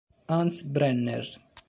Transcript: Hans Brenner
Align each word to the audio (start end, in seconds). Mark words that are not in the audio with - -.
Hans 0.29 0.63
Brenner 0.65 1.29